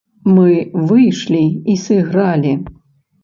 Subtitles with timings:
[0.35, 0.51] Мы
[0.91, 1.41] выйшлі
[1.73, 2.57] і сыгралі.